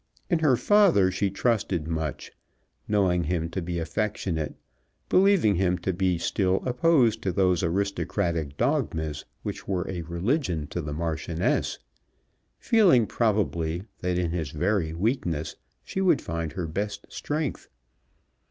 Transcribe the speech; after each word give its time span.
In 0.31 0.39
her 0.39 0.55
father 0.57 1.11
she 1.11 1.29
trusted 1.29 1.87
much, 1.87 2.31
knowing 2.87 3.25
him 3.25 3.49
to 3.51 3.61
be 3.61 3.77
affectionate, 3.77 4.55
believing 5.09 5.57
him 5.57 5.77
to 5.77 5.93
be 5.93 6.17
still 6.17 6.63
opposed 6.65 7.21
to 7.21 7.31
those 7.31 7.61
aristocratic 7.61 8.57
dogmas 8.57 9.25
which 9.43 9.67
were 9.67 9.87
a 9.87 10.01
religion 10.01 10.65
to 10.69 10.81
the 10.81 10.91
Marchioness, 10.91 11.77
feeling 12.57 13.05
probably 13.05 13.83
that 13.99 14.17
in 14.17 14.31
his 14.31 14.49
very 14.49 14.91
weakness 14.91 15.55
she 15.83 16.01
would 16.01 16.19
find 16.23 16.53
her 16.53 16.65
best 16.65 17.05
strength. 17.07 17.69